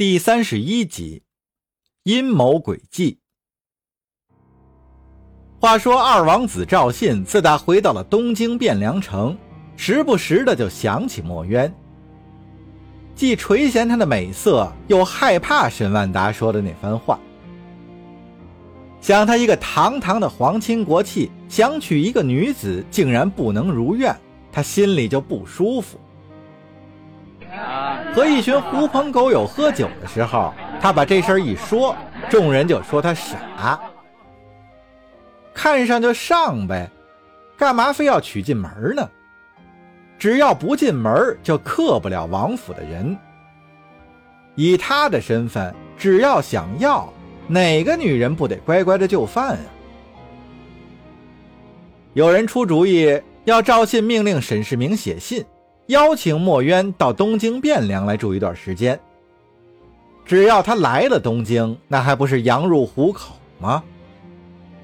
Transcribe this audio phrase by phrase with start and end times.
[0.00, 1.24] 第三十一集，
[2.04, 3.18] 阴谋诡计。
[5.60, 9.36] 话说二王子赵信自打回到了东京汴梁城，
[9.76, 11.70] 时不时的就想起墨渊，
[13.14, 17.20] 既垂涎他的美色，又害怕沈万达说的那番话。
[19.02, 24.18] 想他一个堂堂的皇亲国戚，想娶一个女子，竟然不能如愿，
[24.50, 26.00] 他心里就不舒服。
[28.14, 31.94] 和一群狐朋狗友喝酒的时候，他把这事一说，
[32.28, 33.80] 众人就说他傻。
[35.54, 36.90] 看上就上呗，
[37.56, 39.08] 干嘛非要娶进门呢？
[40.18, 43.16] 只要不进门，就克不了王府的人。
[44.54, 47.12] 以他的身份，只要想要，
[47.46, 49.60] 哪个女人不得乖乖的就范啊？
[52.14, 55.44] 有人出主意，要赵信命令沈世明写信。
[55.90, 58.98] 邀请墨渊到东京汴梁来住一段时间。
[60.24, 63.82] 只要他来了东京，那还不是羊入虎口吗？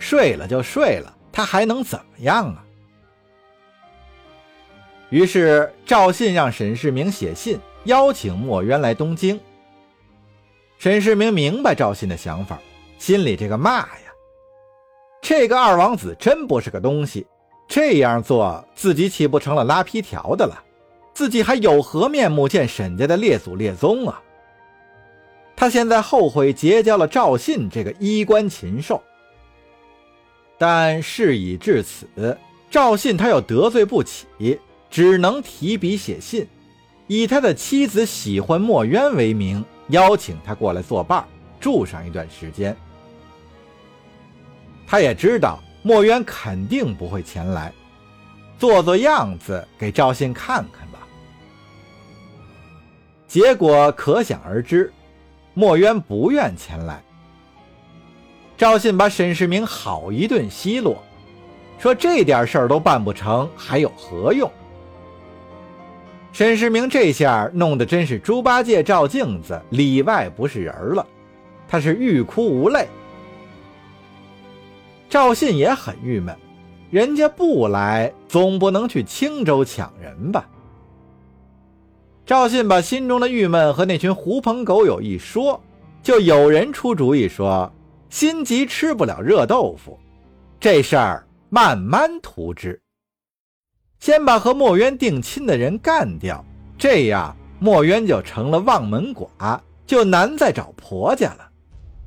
[0.00, 2.64] 睡了就睡了，他还能怎么样啊？
[5.10, 9.38] 于是赵信让沈世明写信邀请墨渊来东京。
[10.78, 12.58] 沈世明明白赵信的想法，
[12.98, 14.10] 心里这个骂呀，
[15.22, 17.24] 这个二王子真不是个东西，
[17.68, 20.64] 这样做自己岂不成了拉皮条的了？
[21.16, 24.20] 自己还有何面目见沈家的列祖列宗啊？
[25.56, 29.02] 他现在后悔结交了赵信这个衣冠禽兽，
[30.58, 32.36] 但事已至此，
[32.70, 36.46] 赵信他又得罪不起，只能提笔写信，
[37.06, 41.26] 以他的妻子喜欢墨渊为名，邀请他过来作伴，
[41.58, 42.76] 住上一段时间。
[44.86, 47.72] 他也知道墨渊肯定不会前来，
[48.58, 50.85] 做做样子给赵信看看。
[53.26, 54.92] 结果可想而知，
[55.54, 57.02] 墨渊不愿前来。
[58.56, 61.02] 赵信把沈世明好一顿奚落，
[61.78, 64.50] 说这点事儿都办不成，还有何用？
[66.32, 71.06] 沈世明这下弄得真是猪八戒照镜子，里外不是人了，
[71.68, 72.86] 他是欲哭无泪。
[75.08, 76.36] 赵信也很郁闷，
[76.90, 80.46] 人家不来，总不能去青州抢人吧？
[82.26, 85.62] 赵信把心中的郁闷和那群狐朋狗友一说，
[86.02, 87.72] 就有人出主意说
[88.10, 89.96] ：“心急吃不了热豆腐，
[90.58, 92.80] 这事儿慢慢图之。
[94.00, 96.44] 先把和墨渊定亲的人干掉，
[96.76, 101.48] 这样墨渊就成了望门寡，就难再找婆家了。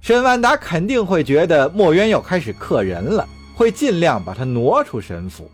[0.00, 5.48] 沈万达肯定会觉得墨渊又开始克人了，会尽量把他挪出沈府。”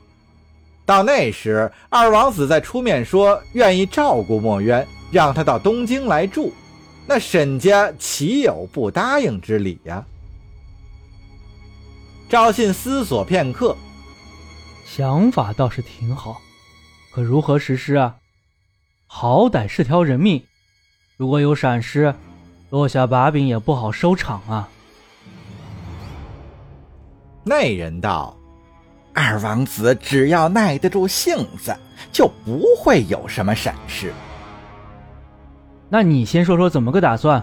[0.87, 6.53] 到那时，二王子再出面说愿意照顾墨渊，让他到东京来住，
[7.07, 10.05] 那沈家岂有不答应之理呀？
[12.29, 13.77] 赵信思索片刻，
[14.85, 16.41] 想法倒是挺好，
[17.13, 18.17] 可如何实施啊？
[19.09, 20.45] 好歹是条人命，
[21.17, 22.15] 如果有闪失，
[22.71, 24.69] 落下把柄也不好收场啊。
[27.43, 28.37] 那人道。
[29.19, 31.75] 二王子只要耐得住性子，
[32.13, 34.13] 就不会有什么闪失。
[35.89, 37.43] 那你先说说怎么个打算？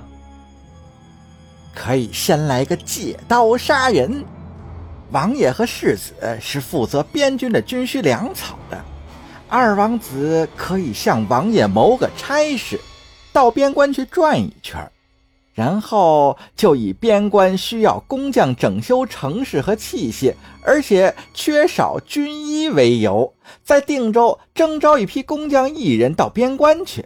[1.74, 4.24] 可以先来个借刀杀人。
[5.10, 8.80] 王爷和世子是负责边军的军需粮草的，
[9.50, 12.80] 二王子可以向王爷谋个差事，
[13.32, 14.80] 到边关去转一圈。
[15.54, 20.34] 然后就以边关需要工匠整修城市和器械，
[20.64, 23.32] 而且缺少军医为由，
[23.64, 27.06] 在定州征召一批工匠艺人到边关去。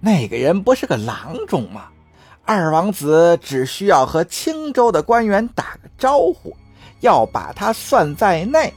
[0.00, 1.88] 那个人不是个郎中吗？
[2.44, 6.56] 二王子只需要和青州的官员打个招呼，
[7.00, 8.72] 要把他算在内。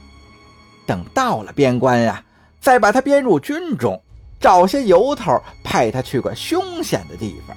[0.86, 2.22] 等到了边关呀，
[2.60, 4.02] 再把他编入军中，
[4.40, 7.56] 找些由头派他去个凶险的地方。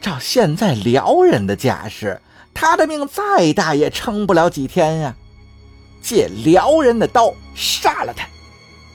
[0.00, 2.20] 照现在辽人的架势，
[2.54, 5.14] 他的命再大也撑不了几天呀！
[6.00, 8.26] 借辽人的刀杀了他，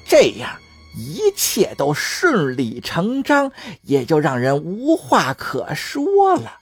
[0.05, 0.49] 这样
[0.95, 3.51] 一切都顺理成章，
[3.81, 6.53] 也就让人无话可说了。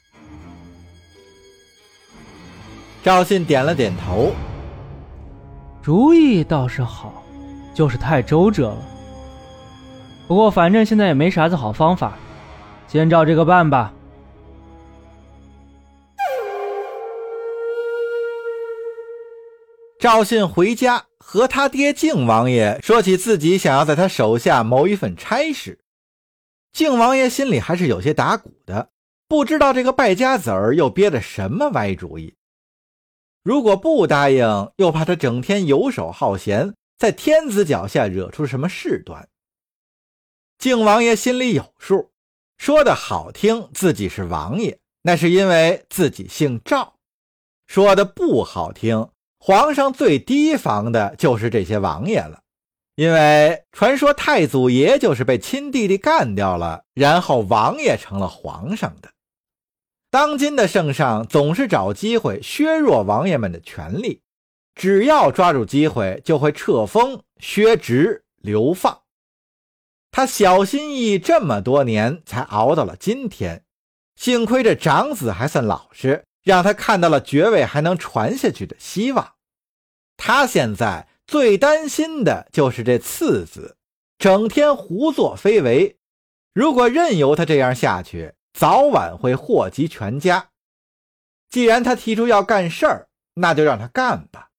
[3.03, 4.31] 赵信点了点头，
[5.81, 7.23] 主意倒是好，
[7.73, 8.77] 就是太周折了。
[10.27, 12.17] 不过反正现在也没啥子好方法，
[12.87, 13.93] 先照这个办吧。
[20.01, 25.79] 赵信回家和他爹靖王爷说起自己想要在他手下谋一份差事，
[26.71, 28.89] 靖王爷心里还是有些打鼓的，
[29.27, 32.33] 不知道这个败家子儿又憋的什么歪主意。
[33.43, 39.29] 如果不答应，又怕他整天游手好闲，在天子脚下惹出什么事端。
[40.57, 42.09] 靖王爷心里有数，
[42.57, 46.95] 说的好听，自己是王爷，那是因为自己姓赵；
[47.67, 49.07] 说的不好听，
[49.43, 52.41] 皇上最提防的就是这些王爷了，
[52.93, 59.09] 因为传说太祖爷就是被亲弟弟干掉了，然后王爷成了皇上的。
[60.11, 64.21] 当今的圣上总是找机会削弱王爷们的权力，
[64.75, 68.99] 只要抓住机会，就会册封、削职、流放。
[70.11, 73.63] 他小心翼翼这么多年，才熬到了今天。
[74.15, 79.33] 幸亏这长子还算老实，让他看到了爵位还能传下去的希望。
[80.17, 83.77] 他现在最担心的就是这次子，
[84.17, 85.97] 整天胡作非为。
[86.53, 90.49] 如果任由他这样下去，早晚会祸及全家。
[91.49, 94.49] 既然他提出要干事儿，那就让他干吧。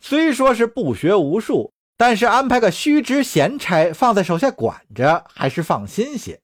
[0.00, 6.40] 虽说是不学无术，但是安排个虚职闲差放在手下管着，还是放心些。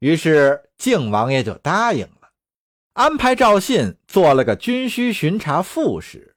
[0.00, 2.21] 于是靖王爷就答应了，
[2.94, 6.34] 安排赵信做了个军需巡查副使。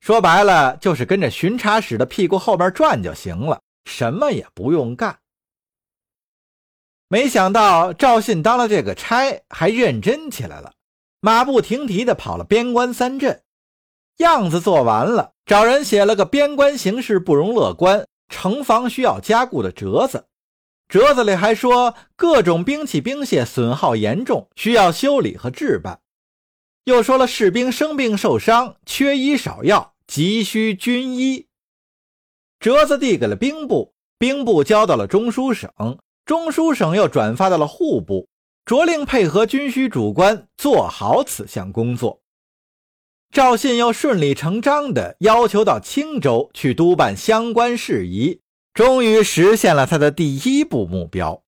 [0.00, 5.18] 说白了，就是跟着巡查使的屁股后边转就行了，什么也不用干。
[7.08, 10.72] 没想到赵信当了这个差，还认真起来了，
[11.20, 13.42] 马不停蹄地跑了边关三镇，
[14.18, 20.26] 样子做完了，找人写了个边关形势不容乐观，城防需要加固的折子，
[20.92, 26.00] 折子里还说各种兵器兵械损耗严重，需要修理和置办，
[26.84, 31.46] 又说了士兵生病受伤，缺医少药，急需军医。
[32.60, 35.70] 折子递给了兵部，兵部交到了中书省。
[36.26, 38.28] 中书省又转发到了户部，
[38.66, 42.20] 着令配合军需主官做好此项工作。
[43.30, 48.41] 赵信又顺理成章地要求到青州去督办相关事宜，
[48.74, 51.42] 终于实现了他的第一步目标。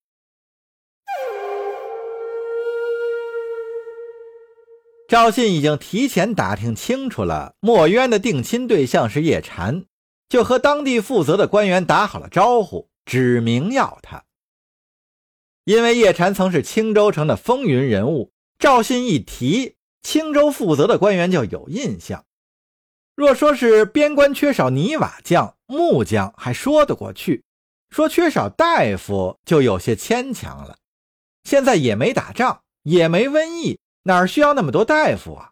[5.07, 9.85] 赵信已经提前打听清楚了墨渊的定亲对象是叶禅，
[10.29, 14.25] 就和当地负责的官员打好了招呼，指明要他。
[15.63, 22.25] 因为叶禅曾是青州城的风云人物，赵信一提，青州负责的官员就有印象。
[23.15, 27.41] 若说是边关缺少泥瓦匠、木匠，还说得过去；
[27.89, 30.75] 说缺少大夫，就有些牵强了。
[31.43, 35.51] 现在也没打仗，也没瘟疫，哪需要那么多大夫啊？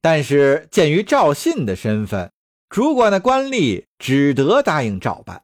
[0.00, 2.30] 但是鉴于赵信的身份，
[2.68, 5.42] 主管的官吏只得答应照办。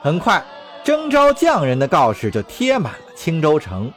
[0.00, 0.44] 很快。
[0.84, 3.90] 征召匠人的告示就贴满了青州城，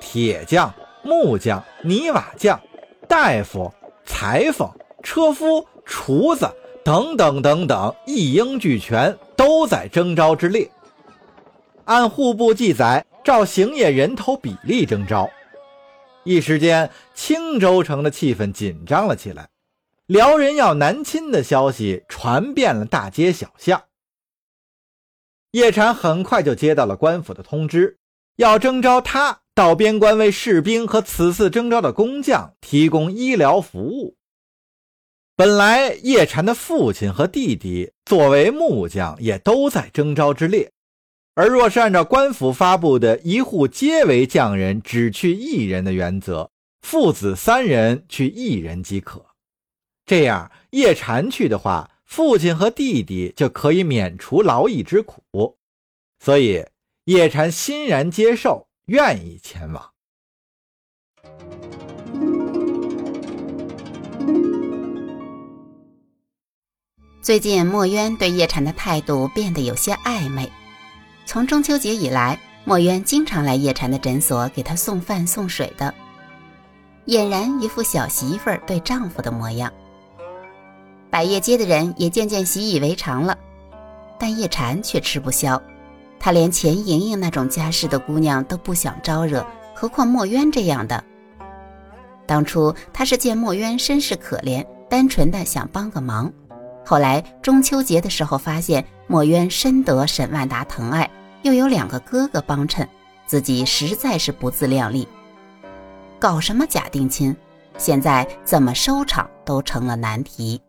[0.00, 0.72] 铁匠、
[1.02, 2.58] 木匠、泥瓦匠、
[3.06, 3.70] 大夫、
[4.08, 4.66] 裁缝、
[5.02, 6.50] 车夫、厨子
[6.82, 10.68] 等等等等，一应俱全，都在征召之列。
[11.84, 15.28] 按户部记载，照行业人头比例征召。
[16.24, 19.50] 一时间，青州城的气氛紧张了起来，
[20.06, 23.82] 辽人要南侵的消息传遍了大街小巷。
[25.52, 27.98] 叶禅很快就接到了官府的通知，
[28.36, 34.14] 要征召他到边关为士兵和此次征召的工匠提供医疗服务。
[35.34, 40.70] 本来叶禅的父亲和弟弟作为木匠也都在征召之列，
[41.34, 49.26] 而若是按照官府发布的一户皆为匠人，只去一人的原则，父子三人去一人即可。
[50.06, 51.90] 这样叶禅去的话。
[52.04, 55.58] 父亲和弟弟就可以免除劳役之苦，
[56.20, 56.64] 所以
[57.04, 59.90] 叶禅欣然接受，愿意前往。
[67.20, 70.50] 最近墨渊对叶禅的态度变得有些暧昧。
[71.26, 75.94] 从中秋节以来，墨渊经常来叶禅的诊所给他送饭送水的，
[77.04, 79.70] 俨然一副小媳妇儿对丈夫的模样。
[81.10, 83.36] 百叶街的人也渐渐习以为常了，
[84.18, 85.62] 但叶禅却吃不消。
[86.20, 91.02] 他连钱莹莹那种家世的姑娘都不想招惹，何况墨渊这样的。
[92.26, 96.30] 当初他是见墨渊身世可怜，单纯的想帮个忙。
[96.84, 101.08] 后来中秋节的时候，发现墨渊深得沈万达疼爱，
[101.42, 102.88] 又有两个哥哥帮衬，
[103.26, 105.06] 自己实在是不自量力。
[106.18, 107.34] 搞什么假定亲？
[107.76, 110.60] 现在怎么收场都成了难题。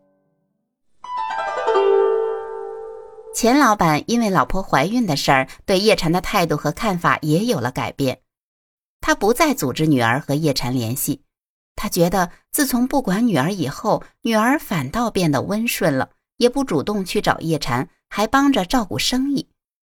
[3.32, 8.22] 钱老板因为老婆怀孕的事儿，对叶禅的态度和看法也有了改变。
[9.00, 11.22] 他不再组织女儿和叶禅联系。
[11.76, 19.48] 他觉得自从不管女儿以后，女儿反倒变得温顺了，也不主动去找叶禅，还帮着照顾生意。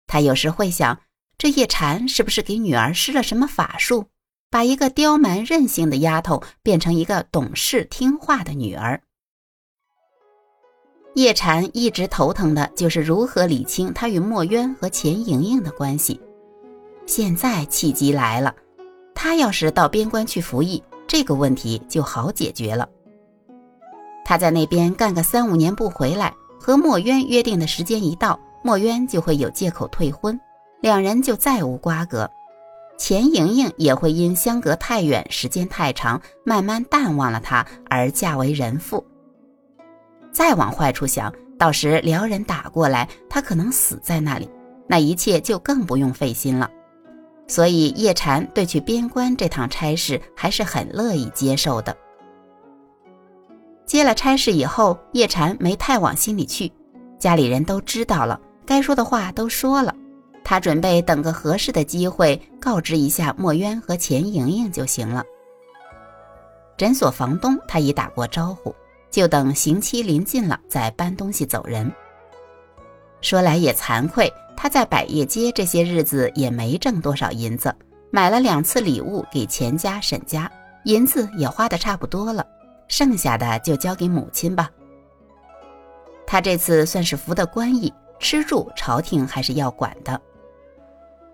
[0.06, 1.00] 他有时会想，
[1.38, 4.10] 这叶禅是不是给女儿施了什么法术，
[4.50, 9.00] 把一个刁蛮任性的丫头变成一个懂事听话的女儿？
[11.18, 16.20] 叶禅一直头疼的就是如何理清他与墨渊和钱莹莹的关系。
[17.06, 18.54] 现在契机来了，
[19.16, 20.80] 他要是到边关去服役。
[21.08, 22.88] 这个问题就好解决了。
[24.24, 30.38] 他在那边干个三五年不回来，和墨渊约定的时间一到，墨渊就会有借口退婚，
[30.80, 32.30] 两人就再无瓜葛。
[32.96, 39.04] 钱莹莹也会因相隔太远、时间太长，慢慢淡忘了他而嫁为人妇。
[40.32, 44.48] 再往坏处想，到时辽人打过来，他可能死在那里，
[44.86, 46.70] 那一切就更不用费心了。
[47.46, 51.96] 所以叶禅对去边关这趟差事还是很乐意接受的。
[53.86, 56.70] 接了差事以后，叶禅没太往心里去，
[57.18, 59.94] 家里人都知道了，该说的话都说了，
[60.44, 65.24] 他准备等个合适的机会告知一下墨渊和钱莹莹就行了。
[66.76, 68.74] 诊所房东他已打过招呼，
[69.10, 71.90] 就等刑期临近了再搬东西走人。
[73.20, 74.32] 说来也惭愧。
[74.60, 77.72] 他在百叶街这些日子也没挣多少银子，
[78.10, 80.50] 买了两次礼物给钱家、沈家，
[80.82, 82.44] 银子也花的差不多了，
[82.88, 84.68] 剩下的就交给母亲吧。
[86.26, 90.20] 他这次算是服的官役，吃住朝廷还是要管的。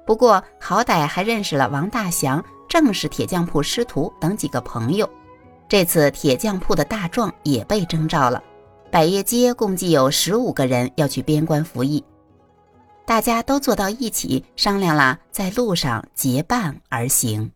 [0.05, 5.09] 不过好歹还认识了王大祥、正是铁匠铺师徒等几个朋友，
[5.69, 8.43] 这次铁匠铺的大壮也被征召了。
[8.91, 12.05] 百叶街共计有十五个人要去边关服役。
[13.07, 17.51] 大家都坐到一起商量了，在路上结伴而行。